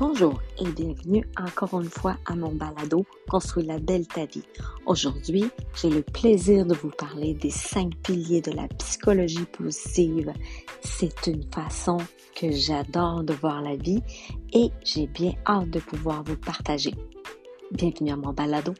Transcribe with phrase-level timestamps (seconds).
[0.00, 4.42] Bonjour et bienvenue encore une fois à mon balado Construire la belle vie.
[4.86, 5.44] Aujourd'hui,
[5.74, 10.32] j'ai le plaisir de vous parler des cinq piliers de la psychologie positive.
[10.80, 11.98] C'est une façon
[12.34, 14.02] que j'adore de voir la vie
[14.54, 16.94] et j'ai bien hâte de pouvoir vous partager.
[17.70, 18.72] Bienvenue à mon balado.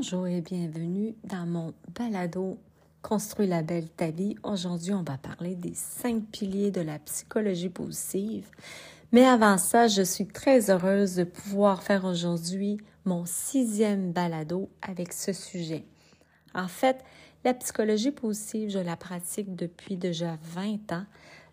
[0.00, 2.56] Bonjour et bienvenue dans mon balado
[3.02, 4.36] Construire la belle ta vie.
[4.44, 8.46] Aujourd'hui, on va parler des cinq piliers de la psychologie positive.
[9.10, 15.12] Mais avant ça, je suis très heureuse de pouvoir faire aujourd'hui mon sixième balado avec
[15.12, 15.84] ce sujet.
[16.54, 17.04] En fait,
[17.44, 21.06] la psychologie positive, je la pratique depuis déjà 20 ans.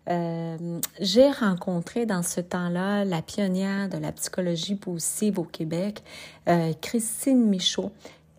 [0.08, 6.02] Euh, j'ai rencontré dans ce temps-là la pionnière de la psychologie positive au Québec,
[6.48, 7.90] euh, Christine Michaud,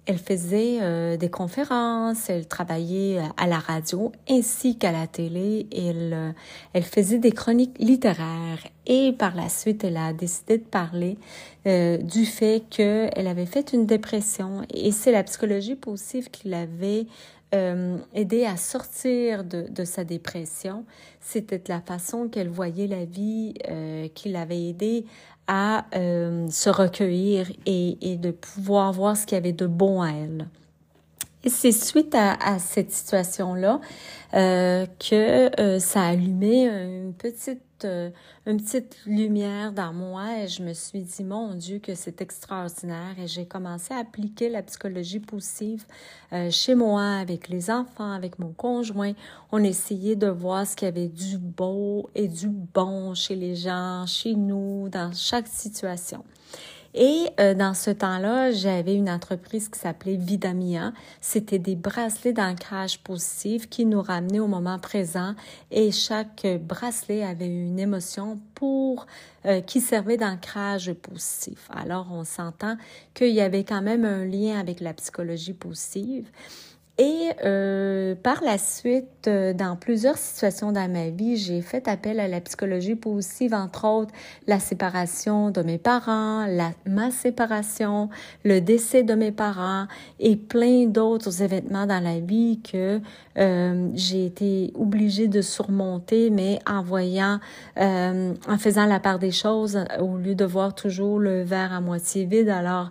[0.08, 5.68] elle faisait euh, des conférences, elle travaillait euh, à la radio ainsi qu'à la télé.
[5.76, 6.32] Elle, euh,
[6.72, 11.18] elle faisait des chroniques littéraires et par la suite, elle a décidé de parler
[11.66, 17.08] du fait qu'elle avait fait une dépression et c'est la psychologie positive qui l'avait
[17.52, 20.84] aidé à sortir de, de sa dépression.
[21.22, 23.54] C'était la façon qu'elle voyait la vie
[24.14, 25.06] qui l'avait aidé
[25.48, 30.02] à euh, se recueillir et, et, de pouvoir voir ce qu'il y avait de bon
[30.02, 30.48] à elle.
[31.44, 33.80] Et c'est suite à, à cette situation-là
[34.34, 38.09] euh, que euh, ça a allumé une petite euh,
[38.45, 43.16] une petite lumière dans moi et je me suis dit mon Dieu que c'est extraordinaire
[43.22, 45.86] et j'ai commencé à appliquer la psychologie positive
[46.33, 49.14] euh, chez moi avec les enfants, avec mon conjoint.
[49.52, 53.55] On essayait de voir ce qu'il y avait du beau et du bon chez les
[53.55, 56.23] gens, chez nous, dans chaque situation.
[57.00, 60.94] Et euh, dans ce temps-là, j'avais une entreprise qui s'appelait Vidamia.
[61.22, 65.36] C'était des bracelets d'ancrage positif qui nous ramenaient au moment présent
[65.70, 69.05] et chaque bracelet avait une émotion pour
[69.45, 71.70] euh, qui servait d'ancrage positif.
[71.70, 72.77] Alors on s'entend
[73.14, 76.27] qu'il y avait quand même un lien avec la psychologie positive.
[77.00, 82.20] Et euh, par la suite, euh, dans plusieurs situations dans ma vie, j'ai fait appel
[82.20, 84.14] à la psychologie positive, entre autres
[84.48, 88.10] la séparation de mes parents, la, ma séparation,
[88.44, 89.86] le décès de mes parents
[90.20, 93.00] et plein d'autres événements dans la vie que
[93.38, 97.40] euh, j'ai été obligée de surmonter, mais en voyant,
[97.80, 101.80] euh, en faisant la part des choses, au lieu de voir toujours le verre à
[101.80, 102.90] moitié vide, alors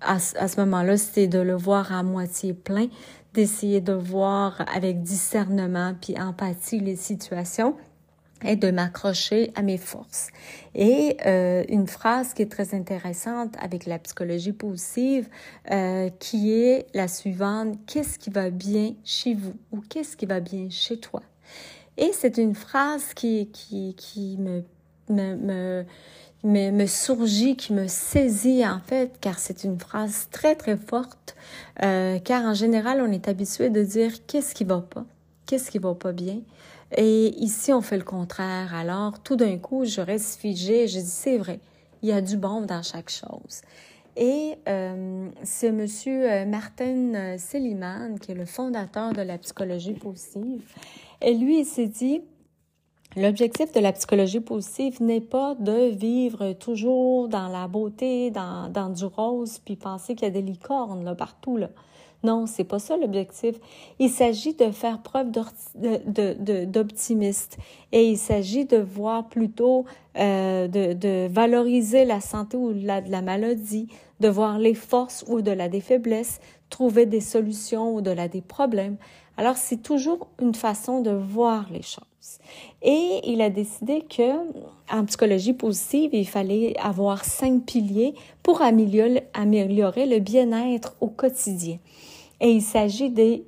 [0.00, 2.88] à ce moment-là, c'était de le voir à moitié plein
[3.34, 7.76] d'essayer de voir avec discernement puis empathie les situations
[8.44, 10.28] et de m'accrocher à mes forces.
[10.74, 15.28] Et euh, une phrase qui est très intéressante avec la psychologie positive,
[15.70, 20.40] euh, qui est la suivante, qu'est-ce qui va bien chez vous ou qu'est-ce qui va
[20.40, 21.22] bien chez toi?
[21.96, 24.64] Et c'est une phrase qui, qui, qui me,
[25.08, 25.84] me, me
[26.44, 31.36] me, me surgit, qui me saisit en fait, car c'est une phrase très très forte,
[31.82, 35.04] euh, car en général on est habitué de dire qu'est-ce qui va pas,
[35.46, 36.40] qu'est-ce qui va pas bien,
[36.96, 38.74] et ici on fait le contraire.
[38.74, 41.60] Alors tout d'un coup je reste figée, je dis c'est vrai,
[42.02, 43.62] il y a du bon dans chaque chose.
[44.14, 50.60] Et euh, c'est Monsieur euh, Martin Seligman, qui est le fondateur de la psychologie positive.
[51.22, 52.20] Et lui, il s'est dit,
[53.16, 58.88] L'objectif de la psychologie positive n'est pas de vivre toujours dans la beauté, dans, dans
[58.88, 61.58] du rose, puis penser qu'il y a des licornes là, partout.
[61.58, 61.68] Là.
[62.24, 63.56] Non, c'est pas ça l'objectif.
[63.98, 65.32] Il s'agit de faire preuve
[66.66, 67.58] d'optimiste
[67.90, 69.84] et il s'agit de voir plutôt
[70.16, 73.88] euh, de, valoriser la santé ou la, de la maladie,
[74.20, 76.40] de voir les forces ou de la des faiblesses,
[76.70, 78.96] trouver des solutions ou de la des problèmes.
[79.36, 82.04] Alors c'est toujours une façon de voir les choses.
[82.82, 84.30] Et il a décidé que
[84.92, 91.78] en psychologie positive, il fallait avoir cinq piliers pour améliorer, le bien-être au quotidien.
[92.40, 93.44] Et il s'agit des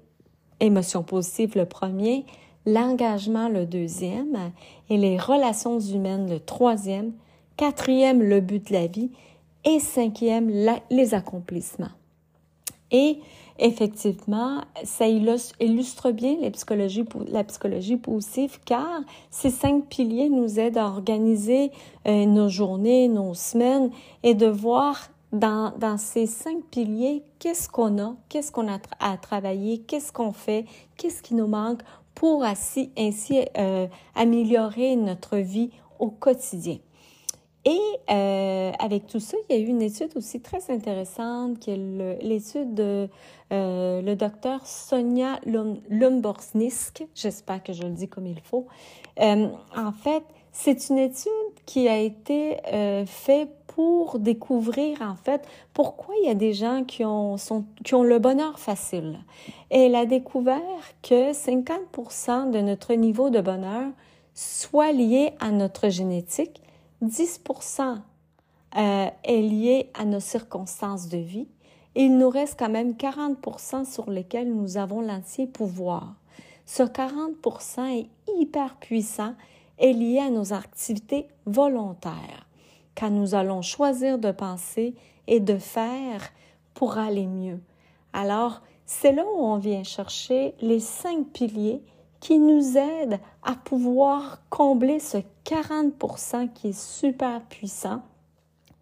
[0.60, 2.24] émotions positives le premier,
[2.66, 4.52] l'engagement le deuxième
[4.88, 7.12] et les relations humaines le troisième,
[7.56, 9.10] quatrième le but de la vie
[9.64, 10.50] et cinquième
[10.90, 11.92] les accomplissements.
[12.90, 13.18] Et
[13.58, 21.70] effectivement, ça illustre bien la psychologie, positive car ces cinq piliers nous aident à organiser
[22.06, 23.90] euh, nos journées, nos semaines
[24.22, 29.78] et de voir dans, ces cinq piliers qu'est-ce qu'on a, qu'est-ce qu'on a à travailler,
[29.78, 30.64] qu'est-ce qu'on fait,
[30.96, 31.80] qu'est-ce qui nous manque
[32.14, 32.90] pour ainsi,
[33.58, 36.78] euh, améliorer notre vie au quotidien.
[37.64, 37.80] Et
[38.10, 41.70] euh, euh, avec tout ça, il y a eu une étude aussi très intéressante qui
[41.70, 43.08] est l'étude de
[43.52, 45.40] euh, le docteur Sonia
[45.90, 47.04] Lumborsnisk.
[47.14, 48.66] J'espère que je le dis comme il faut.
[49.20, 50.22] Euh, en fait,
[50.52, 51.32] c'est une étude
[51.66, 52.58] qui a été
[53.06, 57.34] faite pour découvrir en fait pourquoi il y a des gens qui ont,
[57.84, 59.18] qui ont le bonheur facile.
[59.72, 60.60] Et elle a découvert
[61.02, 63.88] que 50% de notre niveau de bonheur
[64.32, 66.60] soit lié à notre génétique,
[67.08, 67.98] 10%
[68.76, 71.48] euh, est lié à nos circonstances de vie
[71.96, 76.14] il nous reste quand même 40% sur lesquels nous avons l'entier pouvoir.
[76.66, 79.34] Ce 40% est hyper puissant
[79.78, 82.48] et lié à nos activités volontaires,
[82.96, 84.94] quand nous allons choisir de penser
[85.26, 86.22] et de faire
[86.74, 87.60] pour aller mieux.
[88.12, 91.80] Alors, c'est là où on vient chercher les cinq piliers
[92.24, 98.00] qui nous aident à pouvoir combler ce 40% qui est super puissant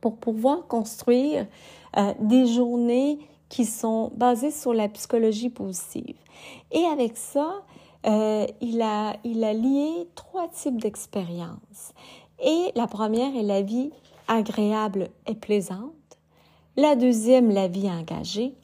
[0.00, 1.49] pour pouvoir construire
[1.97, 3.19] euh, des journées
[3.49, 6.15] qui sont basées sur la psychologie positive.
[6.71, 7.65] Et avec ça,
[8.06, 11.94] euh, il, a, il a lié trois types d'expériences.
[12.41, 13.91] Et la première est la vie
[14.29, 15.91] agréable et plaisante.
[16.77, 18.55] La deuxième, la vie engagée.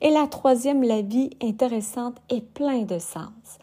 [0.00, 3.58] Et la troisième, la vie intéressante et plein de sens.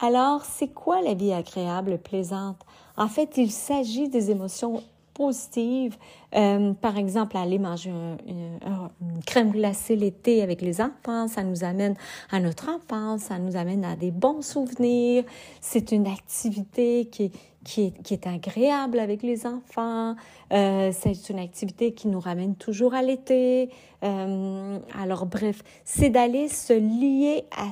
[0.00, 2.58] Alors, c'est quoi la vie agréable, plaisante?
[2.96, 4.82] En fait, il s'agit des émotions
[5.14, 5.96] positives.
[6.34, 7.90] Euh, par exemple, aller manger
[8.26, 11.94] une crème glacée l'été avec les enfants, ça nous amène
[12.30, 15.24] à notre enfance, ça nous amène à des bons souvenirs.
[15.60, 17.30] C'est une activité qui,
[17.64, 20.14] qui, est, qui est agréable avec les enfants.
[20.52, 23.70] Euh, c'est une activité qui nous ramène toujours à l'été.
[24.02, 27.70] Euh, alors bref, c'est d'aller se lier à,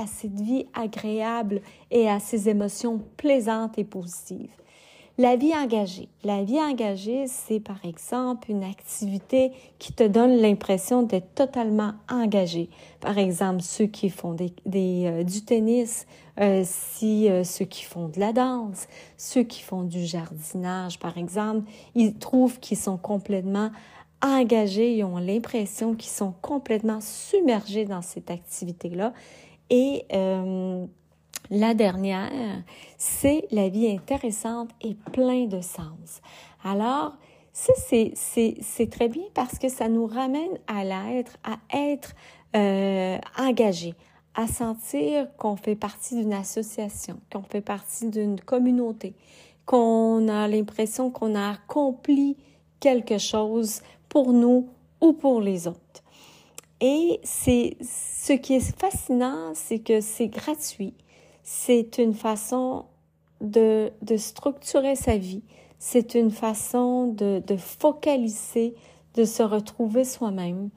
[0.00, 1.60] à cette vie agréable
[1.90, 4.50] et à ces émotions plaisantes et positives.
[5.18, 6.08] La vie engagée.
[6.24, 12.70] La vie engagée, c'est par exemple une activité qui te donne l'impression d'être totalement engagé.
[13.00, 16.06] Par exemple, ceux qui font euh, du tennis,
[16.40, 16.64] euh,
[17.02, 18.88] euh, ceux qui font de la danse,
[19.18, 23.70] ceux qui font du jardinage, par exemple, ils trouvent qu'ils sont complètement
[24.22, 29.12] engagés, ils ont l'impression qu'ils sont complètement submergés dans cette activité-là.
[29.68, 30.06] Et
[31.50, 32.62] la dernière,
[32.98, 36.20] c'est la vie intéressante et plein de sens.
[36.64, 37.12] Alors,
[37.52, 42.14] ça, c'est très bien parce que ça nous ramène à l'être, à être
[42.56, 43.94] euh, engagé,
[44.34, 49.14] à sentir qu'on fait partie d'une association, qu'on fait partie d'une communauté,
[49.66, 52.36] qu'on a l'impression qu'on a accompli
[52.80, 54.68] quelque chose pour nous
[55.00, 55.78] ou pour les autres.
[56.80, 60.94] Et c'est ce qui est fascinant, c'est que c'est gratuit
[61.42, 62.86] c'est une façon
[63.40, 65.42] de, de, structurer sa vie,
[65.78, 68.74] c'est une façon de, de, focaliser,
[69.14, 70.70] de se retrouver soi-même.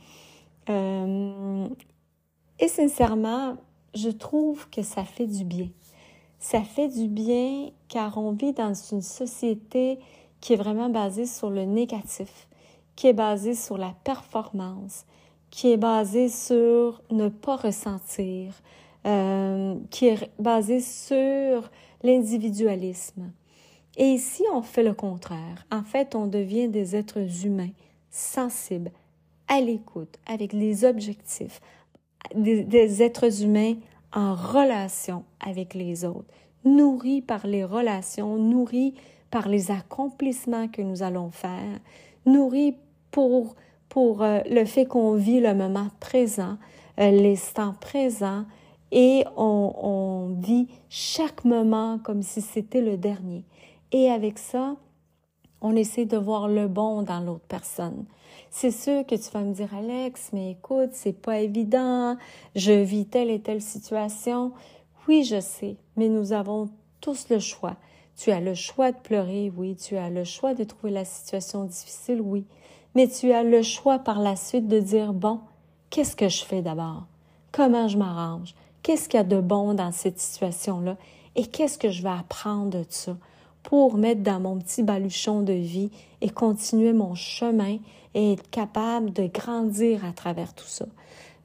[0.70, 1.68] Euh,
[2.60, 3.58] et sincèrement,
[3.94, 5.70] je trouve que ça fait du bien.
[6.40, 10.00] Ça fait du bien car on vit dans une société
[10.42, 12.48] qui est vraiment basée sur le négatif,
[12.96, 15.06] qui est basée sur la performance,
[15.50, 18.54] qui est basée sur ne pas ressentir,
[19.06, 21.69] euh, qui est basé sur
[22.04, 23.31] l'individualisme.
[23.98, 25.66] Et ici, on fait le contraire.
[25.72, 27.69] En fait, on devient des êtres humains,
[28.10, 28.92] sensibles,
[29.47, 31.62] à l'écoute, avec les objectifs,
[32.35, 33.76] des, des, êtres humains
[34.14, 36.33] en relation avec les autres,
[36.64, 38.95] nourris par les relations, nourris
[39.30, 41.80] par les accomplissements que nous allons faire,
[42.26, 42.76] nourris
[43.12, 43.56] pour,
[43.90, 46.57] pour euh, le fait qu'on vit le moment présent,
[47.00, 48.45] euh, l'instant présent,
[48.92, 53.44] et on, vit chaque moment comme si c'était le dernier.
[53.92, 54.75] Et avec ça,
[55.61, 58.06] on essaie de voir le bon dans l'autre personne.
[58.49, 62.18] C'est sûr que tu vas me dire, Alex, mais écoute, c'est pas évident,
[62.56, 64.51] je vis telle et telle situation.
[65.07, 66.69] Oui, je sais, mais nous avons
[67.01, 67.77] tous le choix.
[68.18, 71.65] Tu as le choix de pleurer, oui, tu as le choix de trouver la situation
[71.65, 72.45] difficile, oui,
[72.94, 75.42] mais tu as le choix par la suite de dire, bon,
[75.89, 77.07] qu'est-ce que je fais d'abord?
[77.51, 78.56] Comment je m'arrange?
[78.85, 80.95] Qu'est-ce qu'il y a de bon dans cette situation-là
[81.35, 83.18] et qu'est-ce que je vais apprendre de ça
[83.63, 85.89] pour mettre dans mon petit baluchon de vie
[86.21, 87.77] et continuer mon chemin
[88.13, 90.85] et être capable de grandir à travers tout ça.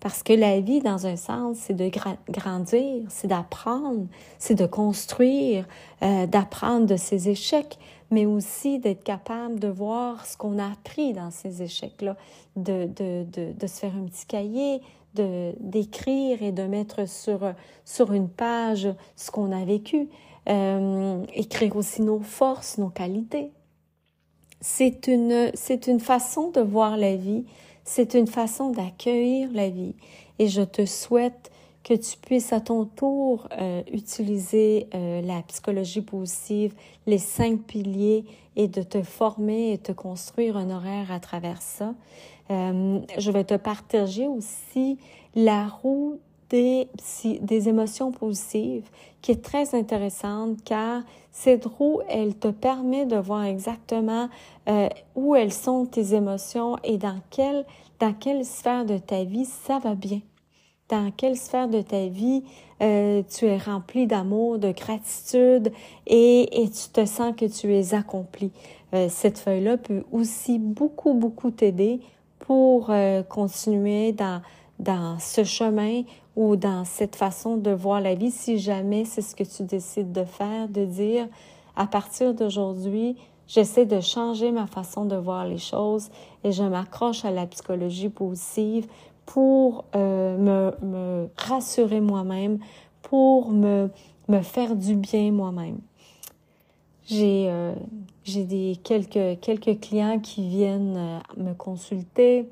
[0.00, 1.90] Parce que la vie, dans un sens, c'est de
[2.28, 4.06] grandir, c'est d'apprendre,
[4.38, 5.66] c'est de construire,
[6.02, 7.78] euh, d'apprendre de ses échecs,
[8.10, 12.16] mais aussi d'être capable de voir ce qu'on a appris dans ces échecs-là,
[12.56, 14.82] de, de, de, de, se faire un petit cahier,
[15.14, 17.52] d'écrire et de mettre sur
[17.84, 20.08] sur une page ce qu'on a vécu,
[20.48, 23.50] euh, écrire aussi nos forces, nos qualités.
[24.60, 27.44] c'est une, c'est une façon de voir la vie,
[27.84, 29.94] c'est une façon d'accueillir la vie.
[30.38, 31.50] Et je te souhaite
[31.82, 36.74] que tu puisses à ton tour euh, utiliser euh, la psychologie positive,
[37.06, 38.24] les cinq piliers
[38.56, 41.94] et de te former et te construire un horaire à travers ça.
[42.50, 44.98] Euh, je vais te partager aussi
[45.34, 46.18] la roue
[46.50, 46.88] des,
[47.40, 48.88] des émotions positives
[49.22, 54.28] qui est très intéressante car cette roue, elle te permet de voir exactement
[55.14, 57.64] où elles sont tes émotions et dans quelle,
[58.00, 60.20] dans quelle sphère de ta vie ça va bien
[60.90, 62.42] dans quelle sphère de ta vie
[62.82, 65.70] euh, tu es rempli d'amour, de gratitude
[66.06, 68.50] et, tu te sens que tu es accompli.
[68.94, 72.00] Euh, cette feuille-là peut aussi beaucoup, beaucoup t'aider
[72.38, 74.40] pour euh, continuer dans,
[74.78, 76.02] dans ce chemin
[76.36, 80.12] ou dans cette façon de voir la vie si jamais c'est ce que tu décides
[80.12, 81.28] de faire, de dire
[81.76, 83.16] à partir d'aujourd'hui,
[83.46, 86.08] j'essaie de changer ma façon de voir les choses
[86.44, 88.86] et je m'accroche à la psychologie positive
[89.26, 92.58] pour euh, me, me, rassurer moi-même,
[93.02, 93.90] pour me,
[94.28, 95.78] me, faire du bien moi-même.
[97.04, 97.74] J'ai euh,
[98.26, 102.48] des quelques, quelques clients qui viennent euh, me consulter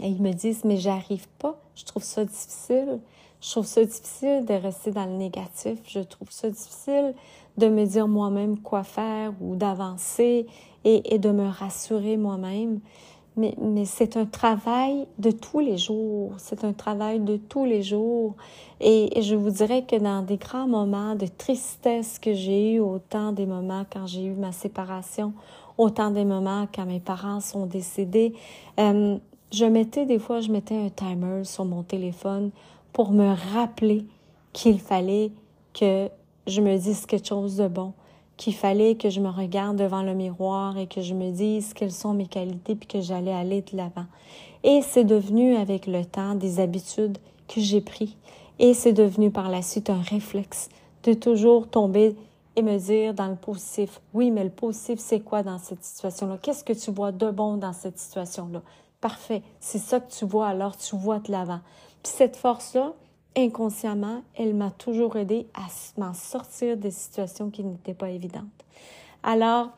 [0.00, 3.00] et ils me disent mais j'arrive pas, je trouve ça difficile.
[3.40, 5.78] Je trouve ça difficile de rester dans le négatif.
[5.86, 7.14] Je trouve ça difficile
[7.58, 10.46] de me dire moi-même quoi faire ou d'avancer
[10.84, 12.80] et, et, de me rassurer moi-même
[13.36, 16.32] mais, mais c'est un travail de tous les jours.
[16.38, 18.34] C'est un travail de tous les jours.
[18.80, 23.32] Et, je vous dirais que dans des grands moments de tristesse que j'ai eu, autant
[23.32, 25.32] des moments quand j'ai eu ma séparation,
[25.78, 28.34] autant des moments quand mes parents sont décédés,
[28.78, 29.18] euh,
[29.52, 32.50] je mettais des fois, je mettais un timer sur mon téléphone
[32.92, 34.04] pour me rappeler
[34.52, 35.32] qu'il fallait
[35.72, 36.08] que
[36.46, 37.92] je me dise quelque chose de bon,
[38.36, 41.92] qu'il fallait que je me regarde devant le miroir et que je me dise quelles
[41.92, 44.06] sont mes qualités puis que j'allais aller de l'avant.
[44.62, 48.16] Et c'est devenu avec le temps des habitudes que j'ai pris
[48.58, 50.68] et c'est devenu par la suite un réflexe
[51.04, 52.16] de toujours tomber
[52.56, 56.38] et me dire dans le positif, oui, mais le positif, c'est quoi dans cette situation-là?
[56.40, 58.62] Qu'est-ce que tu vois de bon dans cette situation-là?
[59.00, 61.60] Parfait, c'est ça que tu vois, alors tu vois de l'avant.
[62.02, 62.92] Puis cette force-là,
[63.36, 65.66] inconsciemment, elle m'a toujours aidé à
[66.00, 68.44] m'en sortir des situations qui n'étaient pas évidentes.
[69.22, 69.70] Alors,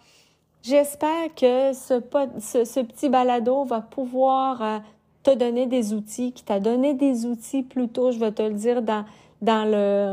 [0.63, 4.79] j'espère que ce, petit balado va pouvoir euh,
[5.23, 8.83] te donner des outils, qui t'a donné des outils plutôt, je vais te le dire,
[8.83, 9.05] dans,
[9.41, 10.05] dans,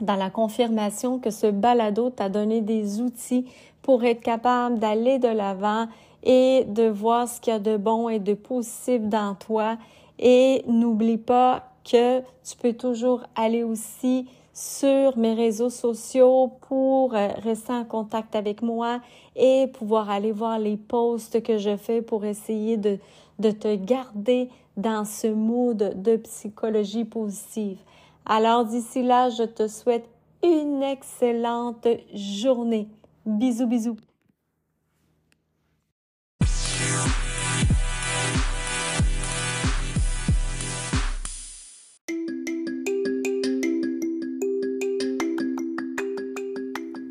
[0.00, 3.46] la confirmation que ce balado t'a donné des outils
[3.82, 5.88] pour être capable d'aller de l'avant
[6.22, 9.76] et de voir ce qu'il y a de bon et de positif dans toi.
[10.18, 17.28] Et n'oublie pas que tu peux toujours aller aussi sur mes réseaux sociaux pour euh,
[17.42, 19.00] rester en contact avec moi
[19.36, 22.98] et pouvoir aller voir les posts que je fais pour essayer de,
[23.38, 27.78] de te garder dans ce mood de psychologie positive.
[28.26, 30.08] Alors d'ici là, je te souhaite
[30.42, 32.88] une excellente journée.
[33.24, 34.07] Bisous, bisous.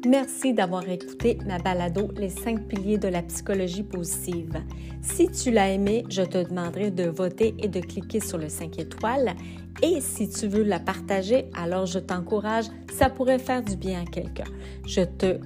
[0.07, 4.53] Merci d'avoir écouté ma balado Les cinq piliers de la psychologie positive.
[5.01, 8.79] Si tu l'as aimé, je te demanderai de voter et de cliquer sur le 5
[8.79, 9.35] étoiles.
[9.83, 14.05] Et si tu veux la partager, alors je t'encourage, ça pourrait faire du bien à
[14.05, 14.45] quelqu'un.
[14.85, 15.39] Je te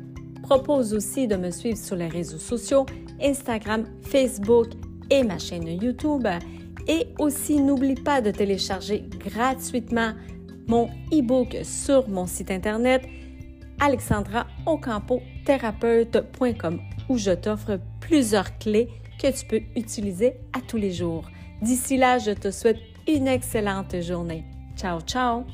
[0.44, 2.86] propose aussi de me suivre sur les réseaux sociaux,
[3.20, 4.68] Instagram, Facebook
[5.10, 6.27] et ma chaîne YouTube.
[6.88, 10.12] Et aussi, n'oublie pas de télécharger gratuitement
[10.68, 13.01] mon e-book sur mon site internet
[14.65, 18.88] alexandraocampo-thérapeute.com où je t'offre plusieurs clés
[19.22, 21.30] que tu peux utiliser à tous les jours.
[21.62, 24.46] D'ici là, je te souhaite une excellente journée.
[24.75, 25.46] Ciao, ciao!